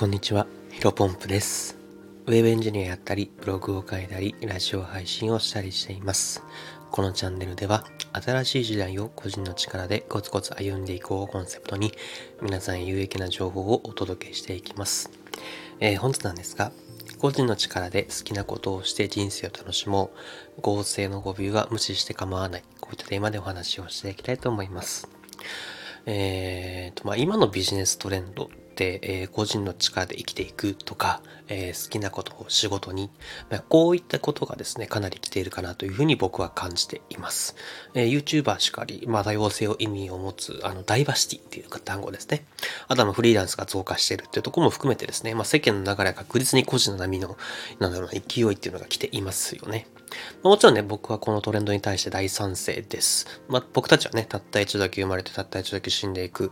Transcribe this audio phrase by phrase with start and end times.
[0.00, 1.76] こんにちは、ヒロポンプです。
[2.24, 6.42] ウェブエンジニアやったり、ブログを書いたり、ラジオ配信をしたりしています。
[6.90, 11.92] このチャンネルでは、新しい時代を個人の力でコツコツ歩んでいこうをコンセプトに、
[12.40, 15.10] 皆さん有益な情報をお届けしていきます。
[15.80, 16.72] えー、本日なんですが、
[17.18, 20.12] 個人の力で好きなことをして人生を楽しも
[20.56, 20.62] う。
[20.62, 22.62] 合成の語尾は無視して構わない。
[22.80, 25.10] こういったテーマでお話をしていきたいと思います。
[26.06, 28.48] えーとまあ、今のビジネストレンド、
[29.02, 33.10] えー、個人の力で生きていくとか、えー、好きなことを仕事に、
[33.50, 37.56] まあ、こういったことがですね、かなり来ているかなというふうに僕は感じています。
[37.94, 42.44] えー、YouTuber しかり、まあ、多様性を意味を持つ、あの、ダイバーシティっていう単語ですね。
[42.88, 47.36] あとはフリーランスが増加しているっていうところも含めてですね、まあ、世間の流れが確実に個人の波の、
[47.78, 49.86] なんだろうな、勢いっていうのが来ていますよね。
[50.42, 53.42] もちろんね、僕はこのトレンドに対して大賛成です。
[53.48, 56.50] まあ、僕たちはね、たった一度だけ生まれて、たった一度だけ死んでいく。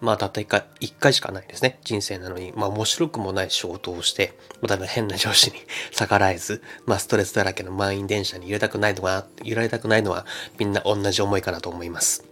[0.00, 1.65] まあ、たった一回、一回しかないですね。
[1.84, 4.32] 人生なのに、まあ、面白くもない仕事をして、
[4.66, 5.56] 多分変な上司に
[5.92, 10.26] 逆らえず、まあ、ストレスだらけの満員電車に揺れたくないのは、揺られたくないのは、
[10.58, 12.24] みんな同じ思いかなと思います。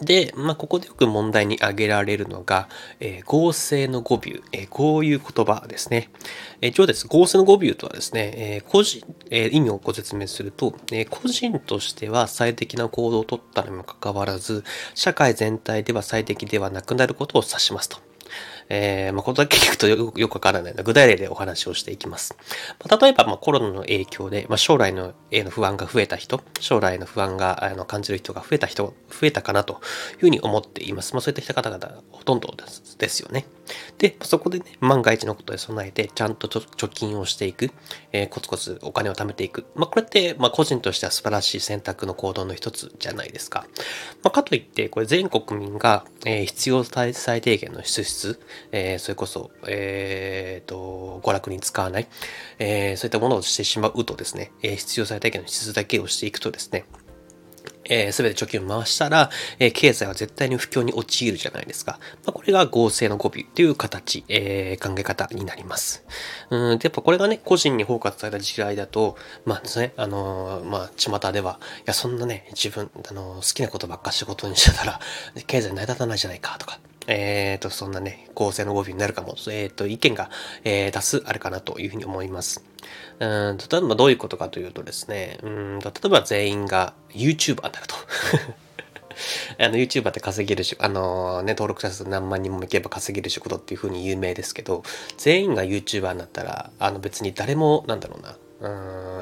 [0.00, 2.68] で、まあ、ここでよく問題に挙げられるのが、
[3.00, 4.20] えー、合成の語尾、
[4.52, 6.10] えー、こういう言葉ですね。
[6.60, 7.08] えー、一応です。
[7.08, 14.64] 合成の語尾とはですね、えー、個人、えー、意味をご説明すると、えー、個人としては最適な行動をとったにもかかわらず、
[14.94, 18.09] 社会全体では最適ではなくなることを指しますと。
[18.70, 22.36] えー、まあ、ことだけ聞くとよくわからないので、具体例でお話をしていきます。
[22.78, 29.80] まあ、例えば、まあ、コロナの影響で、まあ、将来のへの不安が増えた人、将来の不安があの感じる人が増えた人、増えたかなと
[30.14, 31.14] いうふうに思っています。
[31.14, 32.54] まあ、そういった方々ほとんど
[32.98, 33.44] ですよね。
[33.98, 37.70] で、そこでね、万が一のことで備えて、ちゃんと貯金をしていく、
[38.12, 39.66] えー、コツコツお金を貯めていく。
[39.74, 43.66] まあ、これって、まあ、個人としては素晴らしい選択の行動の一つじゃないですか。
[44.22, 48.40] まあ、かといって、これ全国民が、えー、必要最低限の支出、
[48.72, 52.08] えー、それこそ、えー、と、娯楽に使わない、
[52.58, 56.84] えー、そういったものをしてしまうとですね、えー、必要最低限の質だけをしていくとですね、
[57.90, 61.98] えー、全て貯金を回したら、えー、経済は絶対に不況に陥るじゃないですか。
[62.24, 66.04] まあ、これが合成の語尾という形、えー、考え方になります。
[66.48, 75.00] うん、で、やっぱこれがね、個人に包括された時代だと、まあですね、あのー、まあ、巷では、いや、そんなね、自分、あの好きなことばっか仕事にしてたら、
[75.46, 80.30] 経済成り立たないじゃないかとか、えっ、ー、と、そんなね、合成の語尾になるかも、えっ、ー、と、意見が、
[80.64, 82.62] えー、多数あるかなというふうに思います。
[83.18, 87.94] うん例えばどういうことかというとですね、うん例えば全員が YouTuber になると。
[89.58, 94.82] あの YouTuber って稼げるし、あのね、登録者数何万人もいけば稼げる仕事っていう風に有名ですけど、
[95.18, 98.68] 全員が YouTuber になったら、あの別に誰も、なんだろうな、う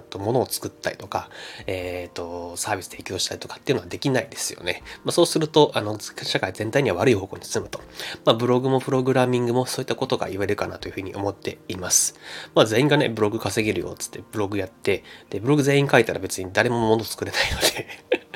[0.01, 1.31] んと、物を作ったりとか、
[1.67, 4.83] えっ、ー、と、サービス提供したりとかっていうのはできないですよね。
[5.05, 7.81] まあ、そうすると、あの、社会全体には悪い方向に進むと。
[8.25, 12.19] まあ、ブログもプログラミングもそういったことが言われるかなというふうに思っています。
[12.55, 17.87] まあ、全員がね、ブログ稼げるよっ、つってブログやって、で、ブログ全員書いたら別に誰も物作れないので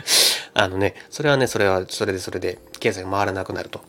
[0.54, 3.80] あのね、それはね、それは、それでそれで経済が回らなくなると。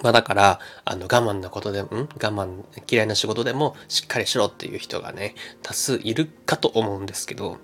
[0.00, 2.00] まあだから、あの我慢なことでも、ん？
[2.00, 7.58] 我慢、嫌いな仕事でもしっかりしろっていう人がね、多数いるかと思うんですけど、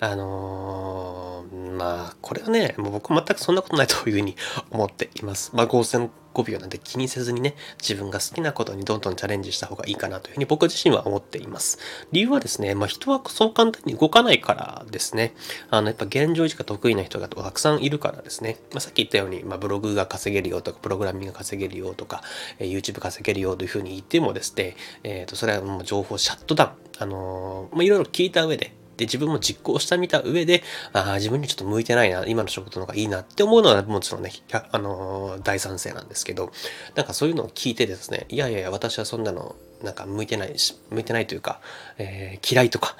[0.00, 4.34] あのー、まあ、これはね、もう僕全くそんなことないというふうに
[4.70, 5.50] 思っています。
[5.54, 11.78] まあ、合戦5秒なんで気にせずにね、自分が好きなことにどんどんチャレンジした方がいいかなというふうに僕自身は思っています。
[12.12, 15.34] 理由はですね、まあ人はそう簡単に動かないからですね。
[15.70, 18.58] あの、やっぱ現状維持が得意な人がたくさんいるからですね。
[18.72, 22.22] まあ、さっき言ったように、まあ、ブログが稼げるよとか、プログラミングが稼げるよとか、
[22.58, 26.70] えー、YouTube 稼げるよというふうに言ってもですね、えっ、ー、と、それはもう情報シャットダウン。
[26.98, 30.62] あのー、まあ、いろいろ聞いた上で、で、自分も実行してみた上で、
[30.92, 36.52] ああ、自分にちょっと向いてないな、今の仕事の方がいいなって思うのはもちろんね、あのー、大賛成なんですけど、
[36.94, 41.60] なんかそういうのを聞いてですね、いやいやいや、私はそんなの、なんか向いてないし、向いてないというか、
[41.98, 42.96] えー、嫌いとか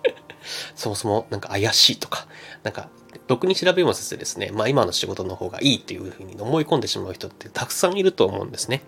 [0.76, 2.26] そもそもなんか怪しいとか、
[2.62, 2.88] なんか
[3.28, 8.82] ろくに調べもせずですね、まあ今の仕事の方がいいっていうふうに思い込んでしまう人ってたくさんいると思うんですね。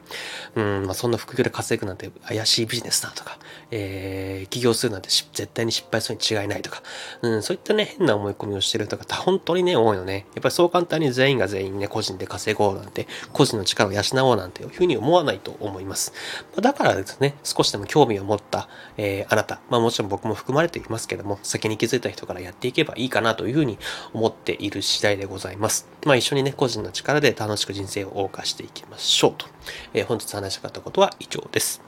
[0.54, 3.38] うん、まあそんな副業で稼ぐなんて怪しいビジネスだとか、
[3.70, 6.82] えー、起業するなんて絶対に失敗するに違いないとか、
[7.22, 10.26] うん、そういったね、変な思い込みをしてる人が本当にね、多いのね。
[10.34, 16.12] やっぱりそう簡単に全員が全員ね、個人で稼ごうなんて、個人の力を養おうなんていうふうに思わないと思います。
[16.52, 23.78] まあ、だからですね、少しでも興味を持った、えー、あなた、まあもちろん僕も含まれていますけども、先に気づいた人からやっていけばいいかなというふうに
[24.16, 25.86] 思っている次第でございます。
[26.06, 29.46] まあ一緒にね、個人の力で楽しく人生を謳歌していきましょうと。
[29.92, 31.82] えー、本日話したかったことは以上です。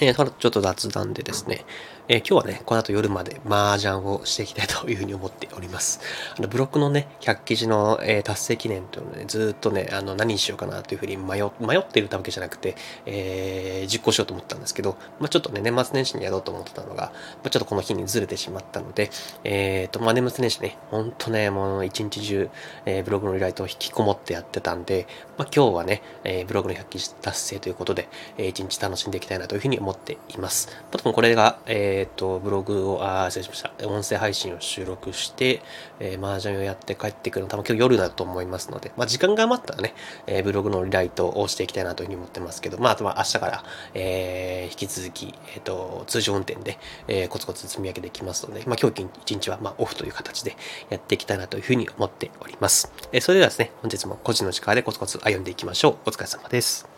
[0.00, 1.64] えー、ちょっと雑談でですね、
[2.08, 6.00] えー、今日はね、この後夜まで麻雀をしていきたいというふうに思っております。
[6.38, 12.76] あのブロックのね、100記事の、えー、達成記念というのをね、ずっとね、あの何にしようかなというふうに迷迷っているわけじゃなくて、
[13.06, 17.12] えー、実行しようと思ったんですけど、まあ、ちょっとね、年末年始にやろうと思ってたのが、ま
[17.46, 19.10] あ、ちょっとこの日にずれてしまったので、
[19.42, 22.48] えっ、と、まあ、年末年始ね、ほんとね、もう一日中、
[22.84, 25.08] えブログの依頼と引きこもってやってたんで、
[25.38, 28.08] まあ、今日はね、えブログの100記事達成ということで、
[28.38, 30.68] え一日楽しんでいきたいなというふうに思っています。
[30.92, 33.88] まあこれが、ええっ、と、ブログを、あ、失礼しました。
[33.88, 35.62] 音声配信を収録して、
[35.98, 39.94] えー、麻雀をやって帰ってくるの多分今日夜だと思いますので、まあ、時間が余ったらね、
[40.26, 43.64] えー、ブログのリライトをしていきたいなというふうに思ってますけど、まあ、あとは明日から、
[43.94, 46.78] えー、引き続き、えっ、ー、と、通常運転で、
[47.08, 50.54] えー、コツコツ積み上げていきますので、まあ、今日一日は、まあ、オフという形で
[50.90, 52.92] やっていきたいなというふうに思っております。
[53.12, 55.96] えー、それではですね、本日も個人の力でコツコツ歩んでいきましょう。
[56.06, 56.95] お疲れ様です。